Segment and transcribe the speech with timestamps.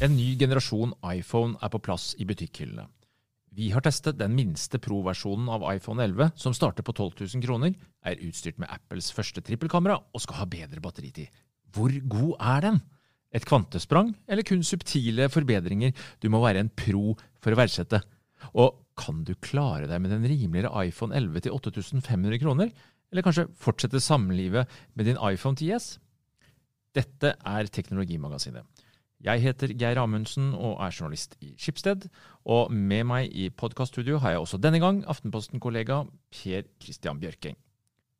[0.00, 2.86] En ny generasjon iPhone er på plass i butikkhyllene.
[3.52, 7.74] Vi har testet den minste Pro-versjonen av iPhone 11, som starter på 12 000 kroner,
[8.08, 11.28] er utstyrt med Apples første trippelkamera og skal ha bedre batteritid.
[11.68, 12.80] Hvor god er den?
[13.36, 15.92] Et kvantesprang, eller kun subtile forbedringer
[16.24, 17.12] du må være en pro
[17.44, 18.00] for å verdsette?
[18.56, 22.72] Og kan du klare deg med den rimeligere iPhone 11 til 8500 kroner,
[23.12, 25.98] eller kanskje fortsette samlivet med din iPhone 10S?
[26.96, 28.64] Dette er Teknologimagasinet.
[29.20, 32.06] Jeg heter Geir Amundsen og er journalist i Skipsted.
[32.48, 37.58] Og med meg i podkaststudio har jeg også denne gang Aftenposten-kollega Per Christian Bjørking.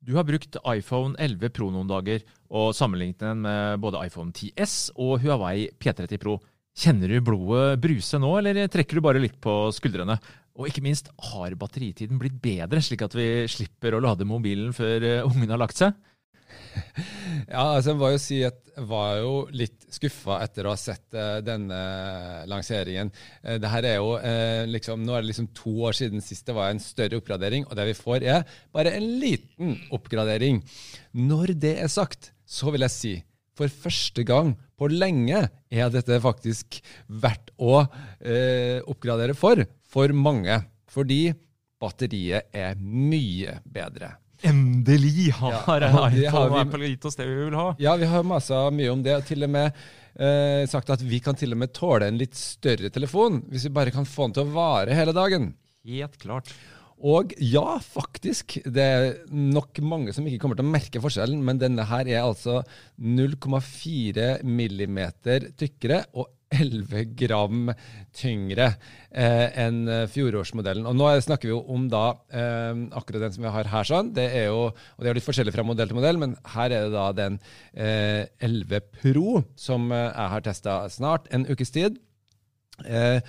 [0.05, 2.21] Du har brukt iPhone 11 Pro noen dager,
[2.53, 6.37] og sammenlignet den med både iPhone 10S og Huawei P30 Pro.
[6.77, 10.19] Kjenner du blodet bruse nå, eller trekker du bare litt på skuldrene?
[10.61, 15.05] Og ikke minst, har batteritiden blitt bedre, slik at vi slipper å lade mobilen før
[15.07, 15.97] eh, ungen har lagt seg?
[17.51, 20.79] Ja, altså jeg var jo si at jeg var jo litt skuffa etter å ha
[20.81, 21.79] sett uh, denne
[22.51, 23.11] lanseringen.
[23.43, 26.47] Uh, det her er jo uh, liksom, Nå er det liksom to år siden sist
[26.49, 30.63] det var en større oppgradering, og det vi får, er bare en liten oppgradering.
[31.17, 33.15] Når det er sagt, så vil jeg si
[33.59, 36.79] for første gang på lenge er dette faktisk
[37.21, 37.83] verdt å
[38.89, 40.57] oppgradere for, for mange.
[40.89, 41.27] Fordi
[41.81, 44.15] batteriet er mye bedre.
[44.47, 47.71] Endelig har ja, iPhone Apple gitt oss det vi vil ha.
[47.83, 49.19] Ja, vi har masa mye om det.
[49.19, 49.71] og til og med
[50.17, 53.77] eh, sagt at vi kan til og med tåle en litt større telefon, hvis vi
[53.77, 55.53] bare kan få den til å vare hele dagen.
[55.89, 56.53] Helt klart.
[57.01, 58.59] Og ja, faktisk.
[58.69, 62.27] Det er nok mange som ikke kommer til å merke forskjellen, men denne her er
[62.27, 62.61] altså
[63.01, 67.71] 0,4 millimeter tykkere og 11 gram
[68.17, 68.73] tyngre
[69.11, 70.89] eh, enn fjorårsmodellen.
[70.91, 73.91] Og Nå snakker vi jo om da eh, akkurat den som vi har her.
[73.91, 74.13] sånn.
[74.17, 76.89] Det er jo, og det er litt forskjellig fra modell til modell, men her er
[76.89, 77.39] det da den
[77.75, 82.01] eh, 11 Pro som eh, jeg har testa snart en ukes tid.
[82.85, 83.21] Eh,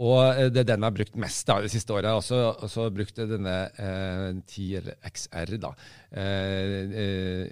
[0.00, 2.08] og det er den jeg har brukt mest da, det siste året.
[2.08, 5.72] Jeg har også, brukt denne eh, 10 XR da,
[6.16, 6.76] eh,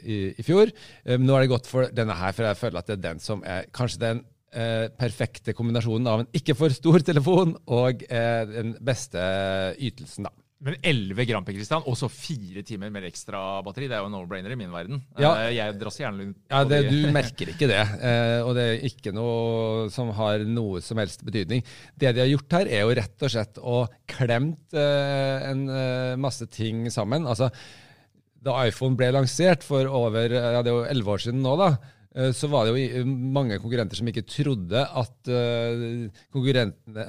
[0.00, 0.72] i, i, fjor.
[1.04, 3.20] Eh, nå er det gått for denne her, for jeg føler at det er den
[3.20, 8.44] som er kanskje den eh, perfekte kombinasjonen av en ikke for stor telefon og eh,
[8.50, 9.24] den beste
[9.78, 10.28] ytelsen.
[10.28, 10.34] da.
[10.60, 13.86] Men 11 gram per Kristian, og så fire timer med ekstra batteri.
[13.88, 14.98] Det er jo no-brainer i min verden.
[15.16, 15.30] Ja.
[15.46, 17.80] Eh, jeg drasser gjerne ja, det, Du merker ikke det.
[17.80, 21.64] Eh, og det er ikke noe som har noe som helst betydning.
[21.96, 23.78] Det de har gjort her, er jo rett og slett å
[24.10, 25.64] klemt en
[26.20, 27.24] masse ting sammen.
[27.30, 27.48] Altså,
[28.44, 31.72] da iPhone ble lansert for over ja, det er jo 11 år siden nå, da,
[32.34, 36.08] så var det jo mange konkurrenter som ikke trodde at, eh,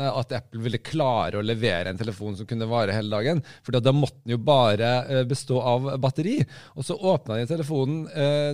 [0.06, 3.42] at Apple ville klare å levere en telefon som kunne vare hele dagen.
[3.66, 6.38] For da måtte den jo bare eh, bestå av batteri.
[6.78, 8.04] Og så åpna de telefonen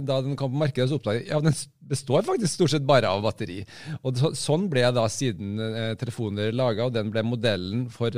[0.07, 1.55] da den kom på markedet, så oppdaget ja, den
[1.87, 3.59] består faktisk stort sett bare av batteri.
[4.07, 5.59] Og sånn ble da siden
[5.99, 8.15] telefoner laga, og den ble modellen for,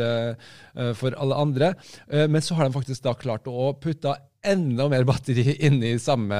[1.01, 1.73] for alle andre.
[2.09, 6.37] men så har de faktisk da klart å putte enda mer batteri inni samme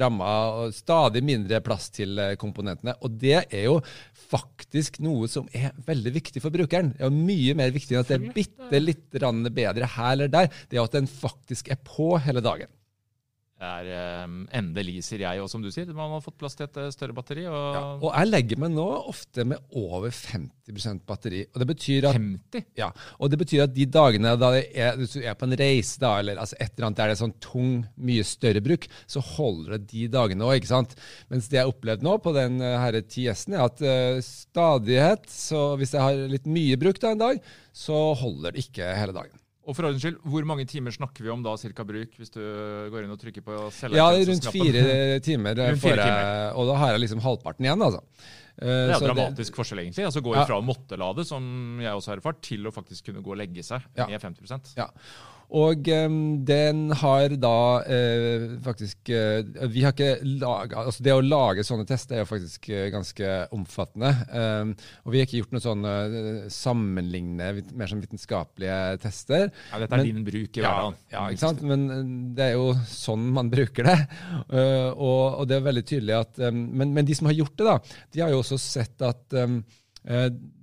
[0.00, 0.32] ramma,
[0.62, 2.96] og stadig mindre plass til eh, komponentene.
[3.04, 3.78] Og det er jo
[4.30, 6.92] faktisk noe som er veldig viktig for brukeren.
[6.94, 10.30] Det er jo mye mer viktig enn at det er bitte litt bedre her eller
[10.32, 10.52] der.
[10.70, 12.70] Det er at den faktisk er på hele dagen
[13.60, 13.88] er
[14.24, 15.40] um, endelig, sier jeg.
[15.42, 17.46] Og som du sier, man har fått plass til et uh, større batteri.
[17.48, 21.42] Og, ja, og jeg legger meg nå ofte med over 50% batteri.
[21.50, 22.68] Og det betyr at, 50?
[22.80, 26.14] Ja, og det betyr at de dagene da er, du er på en reise, da,
[26.20, 29.76] eller altså et eller annet der det er sånn tung, mye større bruk, så holder
[29.76, 30.70] det de dagene òg.
[31.32, 35.28] Mens det jeg har opplevd nå på den herre her TS-en, er at uh, stadighet
[35.30, 39.16] Så hvis jeg har litt mye bruk da en dag, så holder det ikke hele
[39.16, 39.36] dagen.
[39.70, 42.42] Og for ordens skyld, Hvor mange timer snakker vi om da, cirka bruk, hvis du
[42.90, 44.84] går inn og trykker på selve Ja, rundt fire
[45.22, 46.54] timer, rundt fire timer.
[46.58, 47.86] og da har jeg liksom halvparten igjen.
[47.86, 48.02] altså.
[48.60, 50.06] Eh, det er jo dramatisk det, forskjell, egentlig.
[50.10, 50.44] Altså Gå ja.
[50.56, 51.44] å måtte lade, som
[51.80, 54.08] jeg også har erfart, til å faktisk kunne gå og legge seg ja.
[54.10, 54.90] med 50 Ja.
[55.50, 61.24] Og um, den har da uh, faktisk uh, Vi har ikke laga altså Det å
[61.24, 64.12] lage sånne tester er jo faktisk uh, ganske omfattende.
[64.30, 65.94] Um, og vi har ikke gjort noen sånne
[66.54, 69.48] sammenlignende, mer sånn vitenskapelige tester.
[69.72, 71.00] Ja, Dette er men, din bruk i hverdagen.
[71.10, 71.64] Ja, ja, ikke sant?
[71.66, 71.84] Men
[72.36, 73.98] det er jo sånn man bruker det.
[74.50, 77.66] Og, og, det er veldig tydelig at um, men, men, de som har gjort det,
[77.66, 79.40] da, de har jo også sett at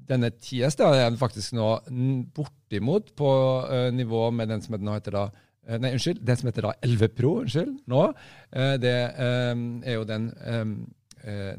[0.10, 1.74] denne TS da, er faktisk nå
[2.36, 3.34] bortimot på
[3.68, 6.22] uh, nivå med den som nå heter da uh, Nei, unnskyld.
[6.24, 7.34] Den som heter da 11 Pro.
[7.44, 8.08] unnskyld, nå.
[8.56, 10.32] Uh, det er jo den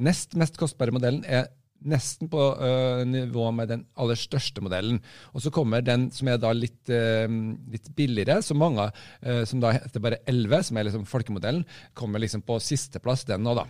[0.00, 1.26] nest mest kostbare modellen.
[1.28, 1.50] er
[1.86, 5.00] nesten på uh, nivå med den aller største modellen.
[5.32, 7.26] Og så kommer den som er da litt, uh,
[7.70, 8.88] litt billigere, som mange,
[9.26, 11.66] uh, som da heter bare 11, som er liksom folkemodellen,
[11.98, 13.68] kommer liksom på sisteplass, den nå, da.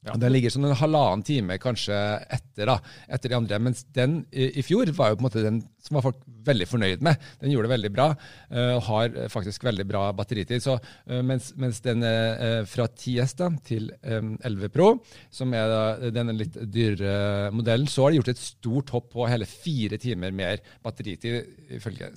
[0.00, 0.14] Ja.
[0.16, 1.96] Den ligger sånn en halvannen time kanskje
[2.32, 2.78] etter da,
[3.12, 3.58] etter de andre.
[3.60, 6.68] Mens den i, i, fjor var jo på en måte den som var folk veldig
[6.70, 7.20] fornøyd med.
[7.42, 10.64] Den gjorde det veldig bra uh, og har faktisk veldig bra batteritid.
[10.64, 14.88] Så, uh, mens, mens, den uh, fra 10S da, til um, 11 Pro,
[15.36, 15.74] som er
[16.16, 20.32] denne litt dyrere modellen, så har de gjort et stort hopp på hele fire timer
[20.32, 21.44] mer batteritid,
[21.76, 22.08] ifølge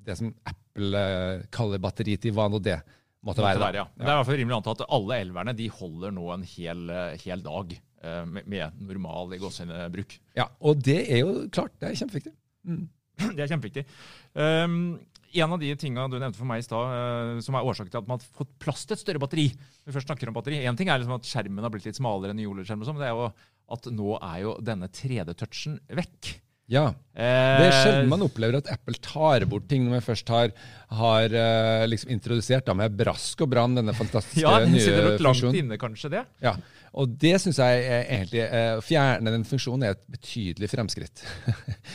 [0.00, 1.04] det som Apple
[1.52, 2.32] kaller batteritid.
[2.32, 2.78] Hva nå det
[3.26, 3.84] Måtte være, være, ja.
[3.92, 6.86] Det er i hvert fall rimelig anta at alle elverne de holder nå en hel,
[7.20, 10.16] hel dag uh, med, med, normal gåsebruk.
[10.38, 12.34] Ja, og det er jo klart, det er kjempeviktig.
[12.64, 12.88] Mm.
[13.36, 13.82] Det er kjempeviktig.
[14.32, 14.96] Um,
[15.30, 18.00] en av de tingene du nevnte for meg i stad, uh, som er årsaken til
[18.00, 20.62] at man har fått plass til et større batteri Vi først snakker om batteri.
[20.64, 23.10] En ting er liksom at skjermen har blitt litt smalere enn OLED-skjerm, sånn, men det
[23.10, 23.28] er jo
[23.76, 26.32] at nå er jo denne 3D-touchen vekk.
[26.70, 26.90] Ja.
[27.20, 30.52] Det er sjelden man opplever at Apple tar bort ting når man først har,
[30.96, 34.94] har uh, liksom introdusert da, med brask og brann denne fantastiske ja, nye funksjonen.
[34.94, 36.22] Ja, det nok langt inne, kanskje det.
[36.44, 36.54] Ja,
[37.00, 41.24] og det syns jeg er egentlig uh, Å fjerne den funksjonen er et betydelig fremskritt.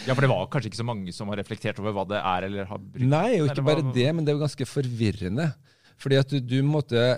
[0.08, 2.50] ja, for det var kanskje ikke så mange som har reflektert over hva det er
[2.50, 3.08] eller har brukt?
[3.16, 5.50] Nei, og ikke bare det, men det er jo ganske forvirrende.
[6.04, 7.14] Fordi at du, du måtte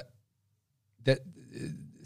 [1.07, 1.17] det,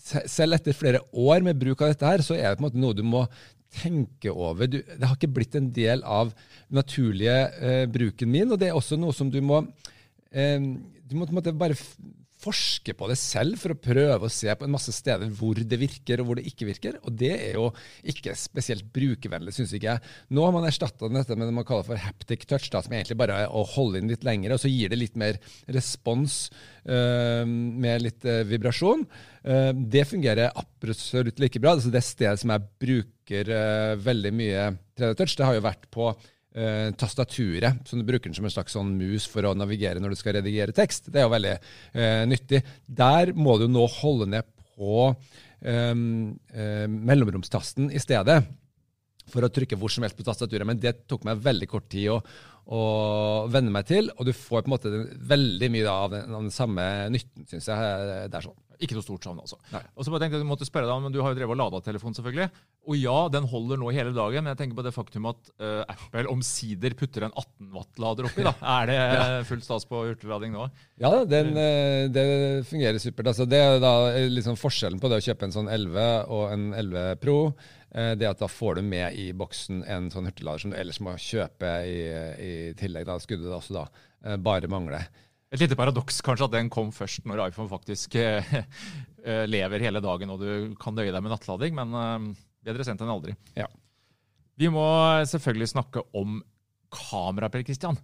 [0.01, 2.81] selv etter flere år med bruk av dette, her, så er det på en måte
[2.81, 3.25] noe du må
[3.71, 4.67] tenke over.
[4.67, 6.33] Du, det har ikke blitt en del av
[6.73, 9.63] naturlige eh, bruken min, og det er også noe som du må
[10.31, 11.77] eh, Du må på en måte bare
[12.41, 15.79] forske på det selv for å prøve å se på en masse steder hvor det
[15.79, 16.97] virker og hvor det ikke virker.
[17.05, 17.69] Og det er jo
[18.13, 20.11] ikke spesielt brukervennlig, syns ikke jeg.
[20.33, 23.19] Nå har man erstatta dette med det man kaller for haptic touch, da, som egentlig
[23.21, 25.39] bare er å holde inn litt lengre, og så gir det litt mer
[25.71, 26.43] respons
[26.85, 29.07] øh, med litt øh, vibrasjon.
[29.41, 31.73] Uh, det fungerer absolutt like bra.
[31.73, 34.67] Altså det stedet som jeg bruker uh, veldig mye
[34.99, 36.11] 3D-touch, det har jo vært på
[36.57, 37.83] uh, tastaturet.
[37.87, 40.37] Så du bruker den som en slags sånn mus for å navigere når du skal
[40.39, 41.11] redigere tekst.
[41.11, 41.55] Det er jo veldig
[42.31, 42.63] nyttig.
[42.87, 46.05] Der må du nå holde ned på um,
[47.11, 48.41] mellomromstasten i stedet
[49.31, 50.67] for å trykke hvor som helst på tastaturet.
[50.67, 52.17] Men det tok meg veldig kort tid å,
[52.71, 52.81] å
[53.51, 54.91] venne meg til, og du får på en måte
[55.31, 58.27] veldig mye av den, av den samme nytten, syns jeg.
[58.27, 58.59] det er sånn.
[58.81, 59.59] Ikke noe stort savn, altså.
[59.71, 59.81] Nei.
[59.93, 61.59] Og så bare tenkte jeg, Du måtte spørre deg, men du har jo drevet og
[61.59, 62.47] lada telefonen, selvfølgelig.
[62.89, 65.83] Og ja, den holder nå hele dagen, men jeg tenker på det faktum at uh,
[65.91, 68.45] Apple omsider putter en 18 watt-lader oppi.
[68.47, 68.55] da.
[68.79, 69.27] Er det ja.
[69.45, 70.65] full stas på hurtiglading nå?
[71.01, 72.25] Ja, den, eh, det
[72.69, 73.29] fungerer supert.
[73.33, 73.93] Altså, det er da
[74.31, 77.39] liksom forskjellen på det å kjøpe en sånn 11 og en 11 Pro.
[77.93, 81.01] Eh, det at da får du med i boksen en sånn hurtiglader som du ellers
[81.05, 81.99] må kjøpe i,
[82.41, 83.05] i tillegg.
[83.09, 85.05] Da skulle det også da bare mangle.
[85.51, 88.53] Et lite paradoks kanskje at den kom først når iPhone faktisk eh,
[89.25, 92.27] eh, lever hele dagen og du kan nøye deg med nattlading, men eh,
[92.69, 93.35] bedre sendt enn aldri.
[93.59, 93.67] Ja.
[94.55, 94.85] Vi må
[95.27, 96.39] selvfølgelig snakke om
[96.91, 97.99] kamera, Per Christian.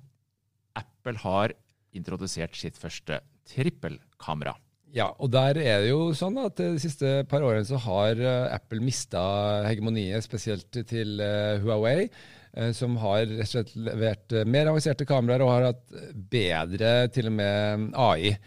[0.75, 1.55] Apple har
[1.95, 4.57] introdusert sitt første trippelkamera.
[4.95, 8.19] Ja, og der er det jo sånn at de siste par årene så har
[8.55, 9.21] Apple mista
[9.67, 11.19] hegemoniet, spesielt til
[11.63, 12.07] Huawei.
[12.57, 15.97] Eh, som har rett og slett levert eh, mer avanserte kameraer og har hatt
[16.31, 18.37] bedre til og med AI.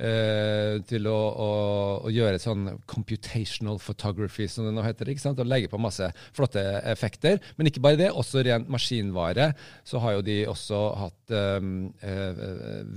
[0.00, 1.46] Uh, til å, å,
[2.06, 5.10] å, gjøre sånn computational photography, som det nå heter.
[5.12, 5.42] ikke sant?
[5.42, 7.36] Og legge på masse flotte effekter.
[7.58, 9.50] Men ikke bare det, også rent maskinvare.
[9.84, 11.90] Så har jo de også hatt um,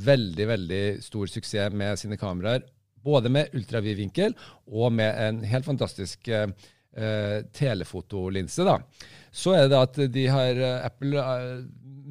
[0.05, 2.63] veldig, veldig stor suksess med sine kameraer.
[3.03, 4.37] Både med ultravidvinkel
[4.71, 6.47] og med en helt fantastisk uh,
[6.93, 8.61] telefotolinse.
[8.67, 8.75] da
[9.33, 11.63] så er det at de har eh, Apple uh,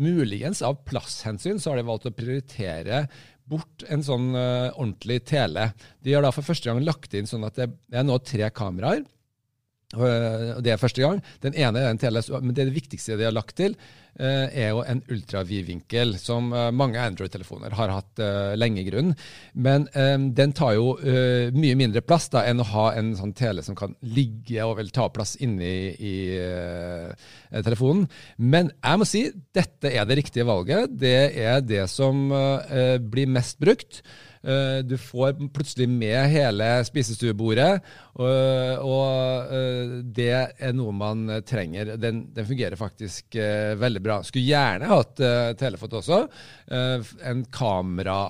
[0.03, 3.05] Muligens av plasshensyn så har de valgt å prioritere
[3.47, 5.67] bort en sånn ordentlig tele.
[6.01, 9.03] De har da for første gang lagt inn sånn at det er nå tre kameraer.
[9.93, 11.21] Uh, det er første gang.
[11.45, 14.02] Den ene er en tele, men det, er det viktigste de har lagt til, Eh,
[14.21, 19.15] er jo en ultravidvinkel, som eh, mange Android-telefoner har hatt uh, lenge i grunnen.
[19.55, 19.87] Men
[20.37, 20.95] den tar jo
[21.55, 24.91] mye mindre plass da, enn å ha en sånn tele som kan ligge og vel
[24.95, 26.17] ta plass inni i
[27.53, 28.07] telefonen.
[28.37, 29.23] Men jeg må si
[29.55, 30.93] dette er det riktige valget.
[31.03, 32.29] Det er det som
[33.13, 34.03] blir mest brukt.
[34.43, 37.71] Eh, du får plutselig med hele spisestuebordet,
[38.19, 41.95] og, og eh, det er noe man trenger.
[42.03, 44.19] Den, den fungerer faktisk eh, veldig bra.
[44.27, 45.23] Skulle gjerne hatt
[45.61, 46.25] telefot også.
[46.73, 48.25] En kamera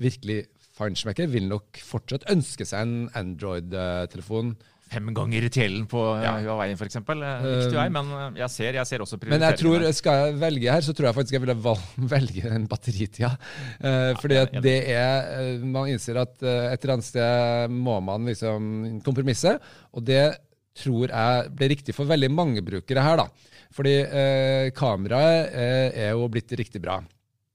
[0.00, 0.44] virkelig
[0.76, 4.54] feinschmecker vil nok fortsatt ønske seg en Android-telefon
[4.90, 6.34] fem ganger Tjelen på ja.
[6.42, 6.98] Huawei f.eks.
[7.00, 10.74] Riktig vei, jeg, men jeg ser, jeg ser også Men jeg tror, skal jeg velge
[10.74, 11.76] her, så tror jeg faktisk jeg ville
[12.16, 13.32] velge en batteritida.
[13.78, 18.26] Uh, fordi at det er eh, Man innser at et eller annet sted må man
[18.28, 19.56] liksom kompromisse.
[19.94, 20.24] Og det
[20.80, 23.56] tror jeg blir riktig for veldig mange brukere her, da.
[23.74, 26.98] Fordi eh, kameraet eh, er jo blitt riktig bra.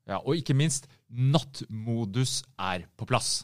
[0.08, 3.44] Ja, Og ikke minst, nattmodus er på plass.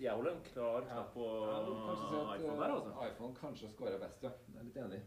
[0.00, 1.24] Jeg holder en klar knapp på
[2.36, 2.92] iPhone der, altså.
[3.10, 4.30] iPhone kanskje scorer best, ja.
[4.48, 5.00] Jeg er litt enig.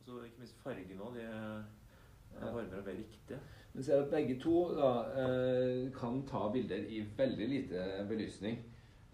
[0.00, 1.14] Altså, ikke minst fargen òg.
[1.14, 3.38] De er varmere og mer riktige.
[3.72, 4.90] Vi ser at begge to da,
[5.22, 8.58] eh, kan ta bilder i veldig lite belysning.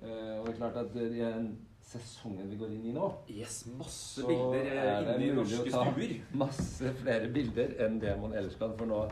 [0.02, 1.49] Eh, og det er klart at i den
[1.82, 5.70] sesongen vi går inn i nå, Yes, masse så bilder er eh, inne i norske
[5.73, 6.18] stuer.
[6.32, 9.04] masse flere bilder enn det man ellers kan, for nå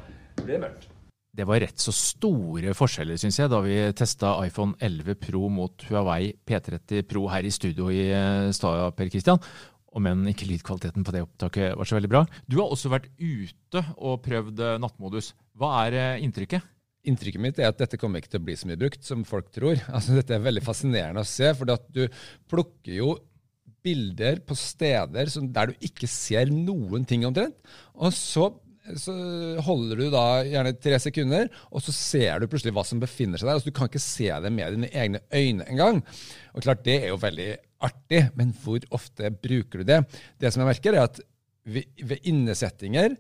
[0.43, 0.89] blir det mørkt.
[1.37, 5.83] Det var rett så store forskjeller, syns jeg, da vi testa iPhone 11 Pro mot
[5.91, 9.43] Huawei P30 Pro her i studio i eh, stad, Per Christian.
[9.97, 12.23] Om enn ikke lydkvaliteten på det opptaket var så veldig bra.
[12.49, 15.35] Du har også vært ute og prøvd eh, nattmodus.
[15.61, 16.65] Hva er eh, inntrykket?
[17.07, 19.53] Inntrykket mitt er at dette kommer ikke til å bli så mye brukt som folk
[19.53, 19.77] tror.
[19.93, 22.07] Altså, dette er veldig fascinerende å se, for du
[22.49, 23.13] plukker jo
[23.87, 27.61] bilder på steder der du ikke ser noen ting omtrent.
[27.93, 28.49] Og så,
[29.01, 29.15] så
[29.67, 33.49] holder du da gjerne tre sekunder, og så ser du plutselig hva som befinner seg
[33.49, 33.59] der.
[33.59, 36.03] Altså, du kan ikke se det med dine egne øyne engang.
[36.55, 37.49] Og klart, det er jo veldig
[37.87, 40.03] artig, men hvor ofte bruker du det?
[40.41, 41.23] Det som jeg merker, er at
[41.67, 43.17] ved, innesettinger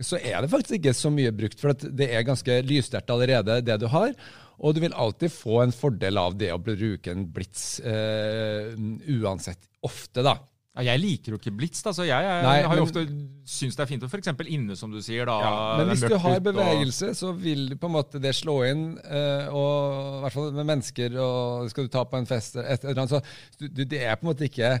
[0.00, 3.76] så er det faktisk ikke så mye brukt, for det er ganske lyssterkt allerede, det
[3.82, 4.14] du har.
[4.60, 8.72] Og du vil alltid få en fordel av det å bruke en blits eh,
[9.12, 10.36] uansett ofte, da.
[10.78, 13.02] Ja, jeg liker jo ikke blits, da, så jeg, jeg Nei, har jo men- ofte
[13.50, 14.28] syns det er fint å f.eks.
[14.46, 15.26] inne, som du sier.
[15.26, 15.40] da.
[15.80, 18.96] Men er hvis du har bevegelse, og- så vil på en måte det slå inn.
[19.04, 22.68] eh, og i hvert fall med mennesker, og skal du ta på en fest eller
[22.70, 23.22] et eller annet, så
[23.58, 24.78] du, det er på en måte ikke Ja,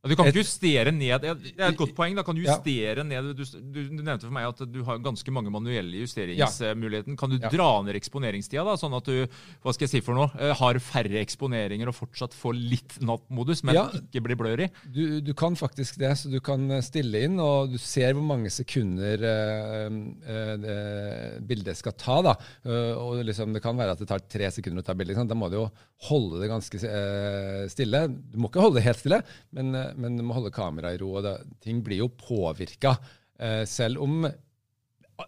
[0.00, 1.28] Du kan ikke justere ned Det
[1.60, 2.14] er et godt poeng.
[2.16, 2.54] da, kan du Ja.
[2.56, 7.16] justere ned du, du, nevnte for meg at du har ganske mange manuelle justeringsmuligheter.
[7.20, 7.50] Kan du Ja.
[7.52, 9.26] dra ned eksponeringstida, da, sånn at du
[9.62, 13.62] hva skal jeg si for noe, eh, har færre eksponeringer og fortsatt får litt nattmodus,
[13.62, 13.88] men Ja.
[13.90, 14.70] ikke blir blør i?
[14.90, 18.24] Du, du kan faktisk det, så du kan eh, stille inn, og du ser hvor
[18.24, 19.90] mange sekunder øh,
[20.24, 22.22] øh, bildet skal ta.
[22.22, 22.34] da.
[22.96, 25.28] Og liksom, Det kan være at det tar tre sekunder å ta bildet.
[25.28, 25.70] Da må du jo
[26.08, 28.08] holde det ganske øh, stille.
[28.32, 31.14] Du må ikke holde det helt stille, men, men du må holde kameraet i ro.
[31.18, 32.96] og det, Ting blir jo påvirka.
[33.40, 34.24] Eh, selv om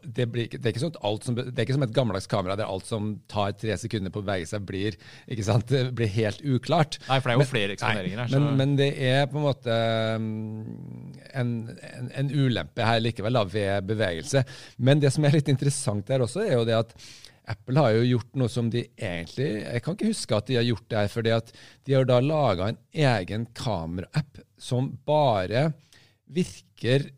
[0.03, 2.87] det, blir, det, er sånn som, det er ikke som et gammeldags kamera der alt
[2.89, 4.97] som tar tre sekunder på å bevege seg, blir,
[5.29, 6.99] ikke sant, det blir helt uklart.
[7.09, 8.37] Nei, for det er jo Men- flere eksponeringer her.
[8.37, 9.81] Men, men det er på en måte
[10.17, 10.31] um,
[11.33, 11.53] en,
[11.93, 14.45] en, en ulempe her likevel da, ved bevegelse.
[14.79, 16.97] Men det som er litt interessant der også, er jo det at
[17.53, 20.67] Apple har jo gjort noe som de egentlig Jeg kan ikke huske at de har
[20.69, 21.49] gjort det her, fordi at
[21.89, 25.73] de har da laga en egen kameraapp som bare
[26.31, 27.11] virker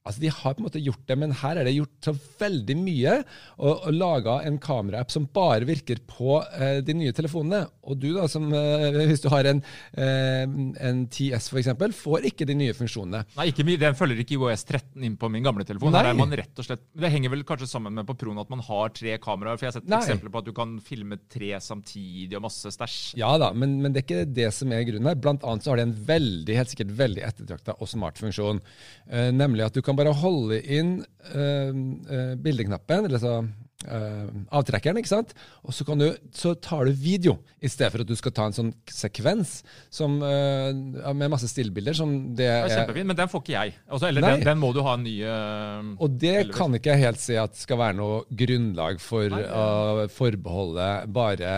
[0.00, 2.76] Altså, De har på en måte gjort det, men her er det gjort så veldig
[2.80, 3.18] mye.
[3.60, 7.66] Og, og laga en kameraapp som bare virker på eh, de nye telefonene.
[7.84, 9.60] Og du, da, som eh, hvis du har en,
[10.00, 10.44] eh,
[10.88, 13.22] en 10S f.eks., får ikke de nye funksjonene.
[13.36, 13.80] Nei, ikke, mye.
[13.80, 15.92] Den følger ikke IOS 13 inn på min gamle telefon.
[15.92, 16.00] Nei.
[16.00, 18.50] Der er man rett og slett, Det henger vel kanskje sammen med på Proen at
[18.52, 19.60] man har tre kameraer.
[19.60, 20.00] For jeg har sett Nei.
[20.00, 22.98] eksempler på at du kan filme tre samtidig og masse stæsj.
[23.20, 25.20] Ja da, men, men det er ikke det som er grunnen her.
[25.20, 28.64] Blant annet så har det en veldig, helt sikkert veldig ettertrakta og smart funksjon.
[29.12, 30.96] Eh, nemlig at du kan bare holde inn
[31.30, 33.40] uh, bildeknappen, eller så
[33.80, 35.30] Uh, avtrekkeren, ikke sant?
[35.64, 38.44] Og så, kan du, så tar du video, i stedet for at du skal ta
[38.50, 39.54] en sånn sekvens
[39.88, 40.68] som, uh,
[41.16, 41.96] med masse stillbilder.
[41.96, 43.72] som det Det er kjempefint, men den får ikke jeg.
[43.88, 46.58] Også, eller den, den må du ha en ny eh, Og det Heldigvis.
[46.58, 50.90] kan ikke jeg helt si at skal være noe grunnlag for Nei, det- å forbeholde
[51.16, 51.54] bare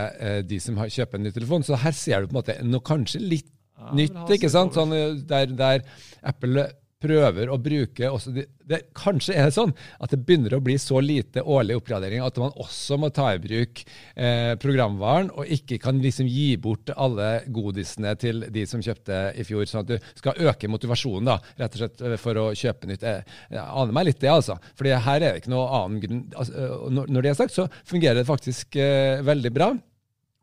[0.47, 1.67] de som har, kjøper en ny telefon.
[1.67, 3.51] Så her ser du på en måte noe kanskje litt
[3.83, 4.79] Ja, nytt, ikke sant?
[4.79, 4.95] Sånn,
[5.27, 5.83] der, der
[6.23, 6.69] Apple
[7.03, 11.01] prøver å bruke de, det, Kanskje er det sånn at det begynner å bli så
[11.03, 13.83] lite årlig oppgradering at man også må ta i bruk
[14.15, 19.47] eh, programvaren, og ikke kan liksom gi bort alle godisene til de som kjøpte i
[19.47, 22.91] fjor, sånn at du skal øke motivasjonen da, rett og slett eh, for å kjøpe
[22.91, 23.07] nytt.
[23.07, 24.59] Jeg, jeg aner meg litt det, altså.
[24.79, 26.27] Fordi her er det ikke noe annen grunn.
[26.37, 29.73] Altså, eh, når, når det er sagt, så fungerer det faktisk eh, veldig bra.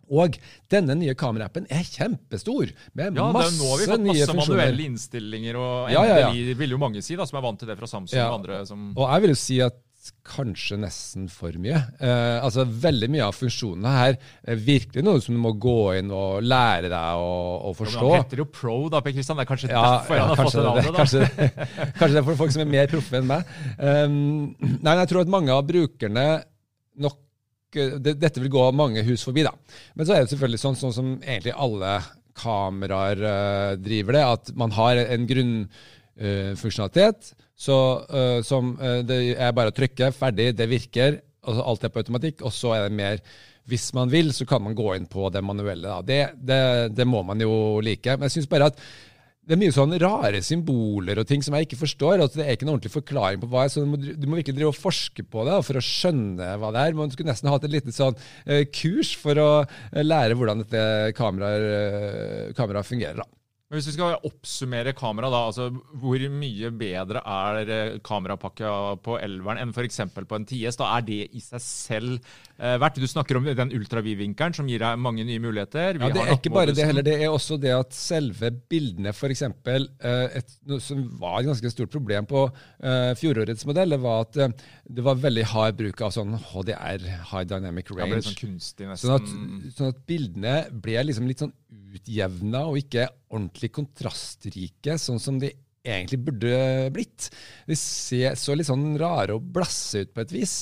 [0.10, 0.38] Og
[0.72, 3.34] denne nye kameraappen er kjempestor, med Ja, nye funksjoner.
[3.34, 6.56] masse nå har vi fått masse manuelle innstillinger, og Ja, ja, ja.
[6.58, 8.30] vil jo mange si, da, som er vant til det fra Samsung Ja.
[8.32, 9.78] og andre som Og jeg vil jo si at
[10.26, 11.76] kanskje nesten for mye.
[12.00, 14.16] Eh, altså Veldig mye av funksjonene her
[14.48, 18.02] er virkelig noe som du må gå inn og lære deg å, å Ja, forstå.
[18.02, 19.38] men Han heter jo Pro, da, Per Kristian.
[19.38, 20.86] Det er kanskje Ja, derfor ja han har fått det navnet.
[20.86, 20.98] da.
[21.04, 21.20] kanskje,
[22.00, 23.44] kanskje det er for folk som er mer proffe enn meg.
[23.78, 26.26] Um, nei, jeg tror at mange av brukerne
[26.98, 27.18] nok
[27.76, 29.54] det, Dette vil gå mange hus forbi, da.
[29.96, 32.00] Men så er det selvfølgelig sånn, sånn som egentlig alle
[32.40, 39.74] kameraer uh, driver det, at man har en grunnfunksjonalitet eh, som eh, det er bare
[39.74, 42.96] å trykke, ferdig, det virker, og så alt er på automatikk, og så er det
[42.96, 43.24] mer
[43.70, 46.00] hvis man vil, så kan man gå inn på det manuelle.
[46.08, 46.62] Det, det,
[46.96, 48.16] det må man jo like.
[48.18, 48.80] Men jeg syns bare at
[49.50, 52.22] det er mye sånn rare symboler og ting som jeg ikke forstår.
[52.22, 54.38] Altså Det er ikke noen ordentlig forklaring på hva er, så du må, du må
[54.38, 56.98] virkelig drive og forske på det for å skjønne hva det er.
[57.00, 60.84] Man skulle nesten hatt et lite sånn eh, kurs for å eh, lære hvordan dette
[61.18, 63.24] kameraet eh, kameraet fungerer.
[63.24, 63.28] da.
[63.70, 65.68] Men hvis vi skal oppsummere kamera, da, altså
[66.02, 68.72] hvor mye bedre er eh, kamerapakka
[69.06, 70.00] på elveren enn f.eks.
[70.18, 70.80] på en 10S?
[70.80, 72.16] Da er det i seg selv
[72.58, 72.98] eh, verdt?
[72.98, 76.00] Du snakker om den ultravidvinkelen som gir deg mange nye muligheter.
[76.02, 79.14] Vi Ja, Det er ikke bare det heller, det er også det at selve bildene,
[79.14, 79.46] f.eks.
[79.46, 84.58] Uh, noe som var et ganske stort problem på eh, fjorårets modell, var at eh,
[84.90, 88.02] det var veldig hard bruk av sånn HDR, High Dynamic Range.
[88.02, 89.74] Ja, det ble sånn kunstig, Sånn at, nesten.
[89.78, 95.52] sånn at bildene ble liksom litt sånn utjevna og ikke ordentlig kontrastrike, sånn som de
[95.86, 97.30] egentlig burde blitt.
[97.68, 100.56] De ser så litt sånn rare og blasse ut på et vis.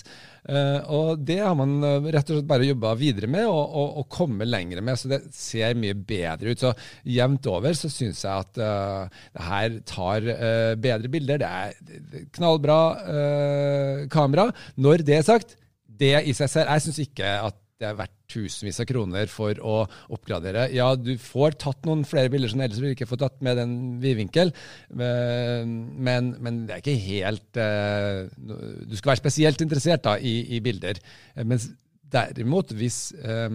[0.47, 3.97] Eh, og det har man eh, rett og slett bare jobba videre med og, og,
[4.01, 6.63] og komme lenger med, så det ser mye bedre ut.
[6.63, 6.73] Så
[7.17, 11.43] jevnt over så syns jeg at uh, det her tar uh, bedre bilder.
[11.43, 14.49] Det er knallbra uh, kamera.
[14.79, 15.57] Når det er sagt,
[15.97, 19.59] det i seg selv Jeg syns ikke at det er verdt tusenvis av kroner for
[19.61, 19.77] å
[20.13, 20.67] oppgradere.
[20.73, 23.73] Ja, du får tatt noen flere bilder som ellers ville ikke få tatt med den
[24.03, 24.51] vidvinkel,
[24.97, 28.25] men, men det er ikke helt eh,
[28.87, 30.99] Du skal være spesielt interessert da, i, i bilder.
[31.45, 31.69] Mens
[32.07, 33.47] derimot, hvis eh,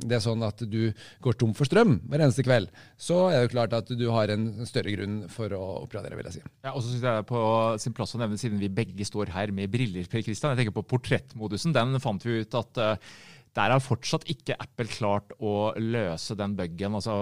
[0.00, 0.90] det er sånn at du
[1.24, 4.50] går tom for strøm hver eneste kveld, så er det klart at du har en
[4.68, 6.44] større grunn for å oppgradere, vil jeg si.
[6.64, 7.42] Ja, og så synes jeg det er på
[7.84, 10.78] sin plass å nevne, siden vi begge står her med briller, Per Christian, jeg tenker
[10.80, 11.76] på portrettmodusen.
[11.76, 13.10] Den fant vi ut at eh,
[13.58, 16.98] der har fortsatt ikke Apple klart å løse den buggen.
[16.98, 17.18] Altså,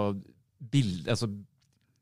[0.57, 1.29] bild, altså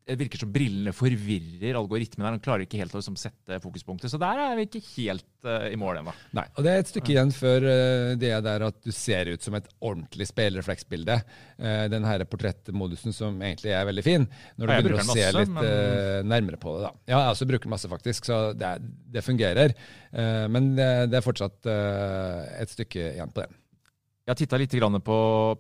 [0.06, 2.28] det virker som brillene forvirrer algoritmen.
[2.28, 2.36] her.
[2.36, 4.12] Den klarer ikke helt å liksom, sette fokuspunktet.
[4.14, 6.14] Så der er vi ikke helt uh, i mål ennå.
[6.38, 9.32] Nei, og det er et stykke igjen før uh, det er der at du ser
[9.34, 11.18] ut som et ordentlig speilrefleksbilde.
[11.58, 15.12] Uh, den her portrettmodusen som egentlig er veldig fin, når du begynner å bruker se
[15.16, 16.86] masse, litt men- eh, nærmere på det.
[16.86, 16.94] da.
[17.10, 19.74] Ja, jeg også bruker masse, faktisk, så det, er, det fungerer.
[20.14, 23.58] Eh, men det, det er fortsatt eh, et stykke igjen på den.
[24.26, 24.74] Jeg har titta litt
[25.06, 25.16] på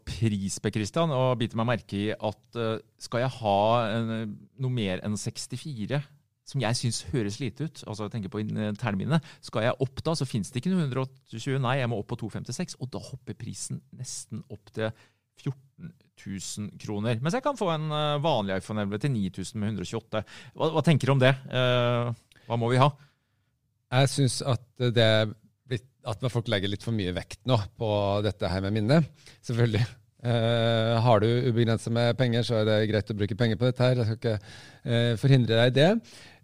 [0.09, 3.59] pris, på Christian, og biter meg merke i at eh, skal jeg ha
[3.93, 5.99] en, noe mer enn 64
[6.45, 8.41] som jeg syns høres lite ut, altså jeg tenker på
[8.77, 12.09] terminene, skal jeg opp da, så fins det ikke noe 120, nei, jeg må opp
[12.11, 14.89] på 256, og da hopper prisen nesten opp til
[15.41, 15.93] 14
[16.25, 17.21] 000 kroner.
[17.21, 20.25] Mens jeg kan få en eh, vanlig iPhone 11 til 9000 med 128.
[20.57, 21.33] Hva, hva tenker du om det?
[22.45, 22.89] Hva må vi ha?
[23.93, 25.09] Jeg syns at det
[26.05, 27.91] at folk legger litt for mye vekt nå på
[28.25, 29.07] dette her med minnet.
[29.45, 29.85] Selvfølgelig.
[30.25, 33.83] Uh, har du ubegrenset med penger, så er det greit å bruke penger på dette.
[33.83, 33.99] her.
[33.99, 35.89] Jeg skal ikke uh, forhindre deg i det.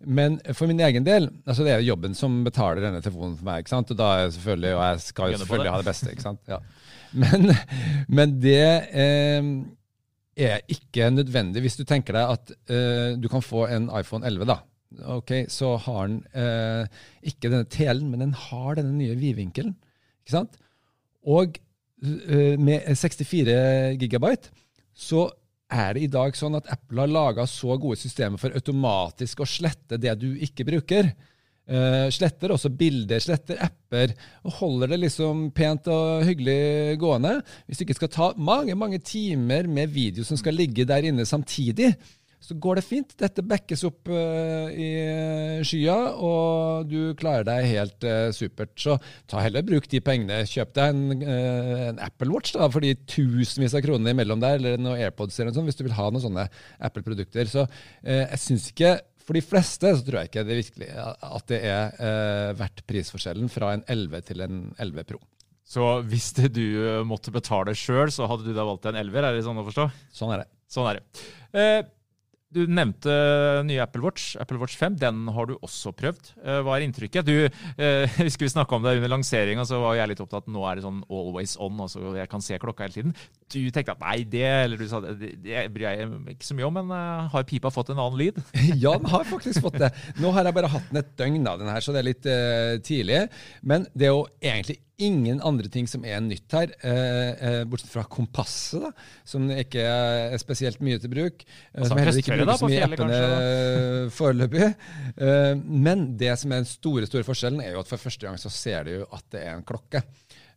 [0.06, 3.50] Men for min egen del, altså det er jo jobben som betaler denne telefonen for
[3.50, 3.62] meg.
[3.64, 3.94] ikke sant?
[3.94, 6.14] Og da er jeg selvfølgelig, og jeg skal jo selvfølgelig ha det beste.
[6.14, 6.42] ikke sant?
[6.50, 6.62] Ja.
[7.12, 7.52] Men,
[8.18, 9.50] men det eh,
[10.48, 14.48] er ikke nødvendig hvis du tenker deg at eh, du kan få en iPhone 11.
[14.50, 14.62] da.
[15.00, 16.88] Ok, Så har den eh,
[17.24, 19.76] ikke denne telen, men den har denne nye vidvinkelen.
[20.22, 20.58] ikke sant?
[21.24, 21.60] Og
[22.04, 24.52] eh, med 64 gigabyte
[24.92, 25.30] så
[25.72, 29.48] er det i dag sånn at Apple har laga så gode systemer for automatisk å
[29.48, 31.14] slette det du ikke bruker.
[31.72, 34.12] Uh, sletter også bilder, sletter apper,
[34.44, 37.38] og holder det liksom pent og hyggelig gående.
[37.64, 41.24] Hvis du ikke skal ta mange mange timer med video som skal ligge der inne
[41.30, 41.94] samtidig,
[42.42, 43.14] så går det fint.
[43.22, 44.90] Dette backes opp uh, i
[45.68, 48.74] skya, og du klarer deg helt uh, supert.
[48.82, 48.98] Så
[49.30, 50.42] ta heller bruk de pengene.
[50.50, 54.58] Kjøp deg en, uh, en Apple Watch da, for de tusenvis av kronene imellom der,
[54.58, 56.48] eller noen AirPods eller noe sånt, hvis du vil ha noen sånne
[56.82, 57.46] Apple-produkter.
[57.52, 57.68] Så
[58.02, 62.56] jeg syns ikke for de fleste så tror jeg ikke det virkelig at det er
[62.58, 65.22] verdt prisforskjellen fra en 11 til en 11 Pro.
[65.72, 66.66] Så hvis det du
[67.08, 69.88] måtte betale sjøl, så hadde du da valgt en 11 Er det sånn å forstå?
[70.18, 70.50] Sånn er det.
[70.74, 71.26] Sånn er det.
[72.52, 73.12] Du nevnte
[73.64, 74.36] nye Apple Watch.
[74.42, 76.34] Apple Watch 5 den har du også prøvd.
[76.44, 77.24] Eh, hva er inntrykket?
[77.24, 80.66] Du, eh, husker vi snakka om det under lanseringa, så var jeg litt opptatt nå
[80.68, 81.80] er det sånn always on.
[81.80, 83.16] altså Jeg kan se klokka hele tiden.
[83.52, 86.60] Du tenkte at nei, det eller du sa, det, det bryr jeg meg ikke så
[86.60, 88.44] mye om, men uh, har pipa fått en annen lyd?
[88.84, 89.94] ja, den har faktisk fått det.
[90.20, 92.28] Nå har jeg bare hatt den et døgn, av den her, så det er litt
[92.28, 93.26] uh, tidlig.
[93.64, 97.92] Men det er jo egentlig ingen andre ting som er nytt her, eh, eh, bortsett
[97.94, 98.92] fra kompasset, da,
[99.28, 101.44] som ikke er spesielt mye til bruk.
[101.74, 103.20] Eh, som heller ikke brukes mye i appene
[104.20, 104.70] foreløpig.
[105.18, 108.40] Eh, men det som er den store store forskjellen, er jo at for første gang
[108.42, 110.04] så ser du jo at det er en klokke.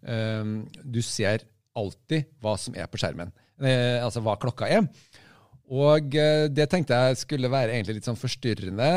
[0.05, 0.55] Eh,
[0.85, 3.33] du ser alltid hva som er på skjermen,
[3.65, 4.87] eh, altså hva klokka er.
[5.75, 6.13] Og
[6.53, 8.89] det tenkte jeg skulle være egentlig litt sånn forstyrrende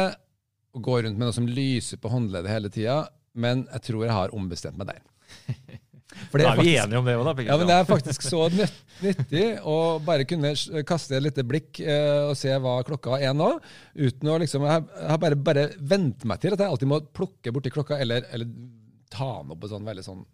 [0.76, 2.98] å gå rundt med noe som lyser på håndleddet hele tida,
[3.38, 5.04] men jeg tror jeg har ombestemt meg der.
[6.32, 7.46] For da er vi enige om det òg, da.
[7.46, 10.54] Ja, men Det er faktisk så nyttig å bare kunne
[10.88, 13.52] kaste et lite blikk uh, og se hva klokka er nå.
[13.94, 17.54] uten å liksom, Jeg har bare, bare vent meg til at jeg alltid må plukke
[17.54, 18.50] borti klokka eller, eller
[19.14, 20.26] ta den opp på sånn veldig sånn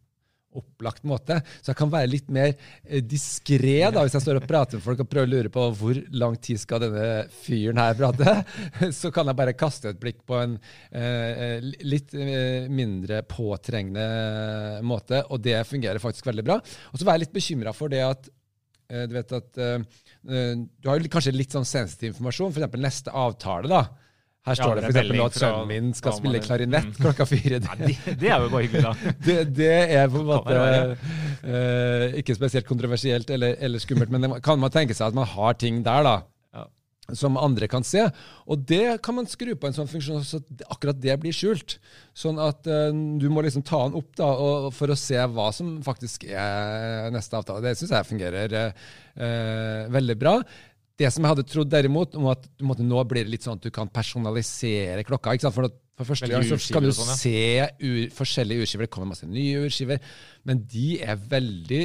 [0.59, 1.39] opplagt måte.
[1.61, 5.03] Så jeg kan være litt mer eh, diskré hvis jeg står og prater med folk
[5.03, 8.37] og prøver å lure på hvor lang tid skal denne fyren her prate.
[8.99, 10.57] Så kan jeg bare kaste et blikk på en
[10.91, 16.59] eh, litt eh, mindre påtrengende måte, og det fungerer faktisk veldig bra.
[16.91, 18.29] Og så var jeg litt bekymra for det at
[18.89, 19.75] eh, du vet at eh,
[20.29, 22.79] eh, du har kanskje litt sånn sensitiv informasjon, f.eks.
[22.81, 23.69] neste avtale.
[23.71, 23.83] da,
[24.43, 24.97] her står det f.eks.
[25.23, 26.97] at sønnen min skal spille klarinett mm.
[26.99, 27.61] klokka fire.
[27.63, 29.13] Det, ja, det, det, er jo bare hyggelig, da.
[29.27, 34.31] det, det, er på en måte uh, ikke spesielt kontroversielt eller, eller skummelt, men det,
[34.43, 36.17] kan man tenke seg at man har ting der da,
[37.11, 38.03] som andre kan se.
[38.47, 40.39] Og det kan man skru på en sånn funksjon så
[40.71, 41.77] akkurat det blir skjult.
[42.15, 45.49] Sånn at uh, du må liksom ta den opp da, og, for å se hva
[45.55, 47.63] som faktisk er neste avtale.
[47.63, 50.37] Det syns jeg fungerer uh, veldig bra.
[50.99, 53.65] Det som jeg hadde trodd derimot, om at måte, nå blir det litt sånn at
[53.65, 55.33] du kan personalisere klokka.
[55.33, 55.55] ikke sant?
[55.55, 57.17] For, for første gang så kan du sånn, ja.
[57.17, 58.85] se ur, forskjellige urskiver.
[58.85, 60.13] Det kommer masse nye urskiver,
[60.45, 61.83] men de er veldig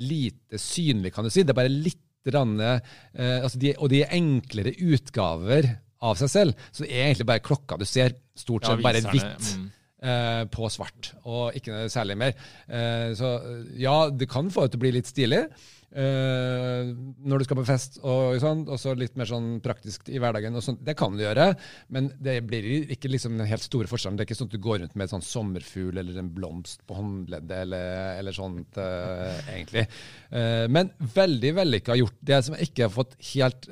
[0.00, 1.44] lite synlige, kan du si.
[1.44, 5.72] Det er bare litt rann, eh, altså de, Og de er enklere utgaver
[6.04, 6.64] av seg selv.
[6.72, 8.16] Så det er egentlig bare klokka du ser.
[8.36, 9.52] Stort sett ja, bare hvitt.
[9.56, 9.68] Mm.
[10.00, 12.30] Eh, på svart, og ikke særlig mer.
[12.72, 13.34] Eh, så
[13.76, 15.42] ja, det kan få det til å bli litt stilig.
[15.90, 16.92] Uh,
[17.26, 20.54] når du skal på fest, og sånn, og så litt mer sånn praktisk i hverdagen.
[20.54, 20.84] og sånt.
[20.86, 21.48] Det kan du gjøre,
[21.90, 24.18] men det blir ikke liksom den helt store forskjellen.
[24.18, 26.84] Det er ikke sånn at du går rundt med en sånn sommerfugl eller en blomst
[26.86, 27.88] på håndleddet eller,
[28.20, 29.88] eller sånt, uh, egentlig.
[30.30, 32.18] Uh, men veldig vellykka gjort.
[32.22, 33.66] Det som jeg ikke har fått helt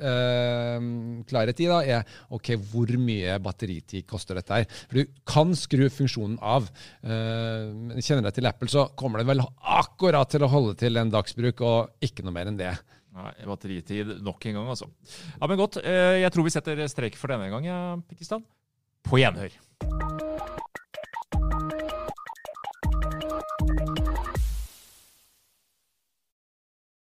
[1.29, 4.67] klarhet i, da, er ok, hvor mye batteritid koster dette her.
[4.89, 6.67] For du kan skru funksjonen av.
[7.01, 11.63] kjenner deg til Apple, så kommer det vel akkurat til å holde til en dagsbruk.
[11.65, 12.73] og ikke ikke noe mer enn det.
[13.15, 14.89] Nei, Batteritid nok en gang, altså.
[15.39, 15.81] Ja, Men godt.
[15.81, 18.45] Eh, jeg tror vi setter strek for denne gang, Pikkestad.
[19.07, 19.55] På gjenhør.